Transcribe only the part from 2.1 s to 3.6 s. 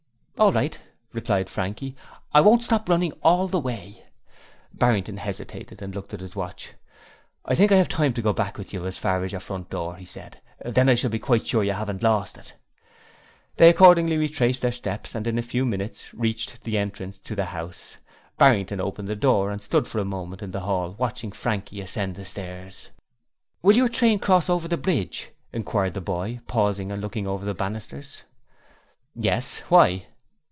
'I won't stop running all the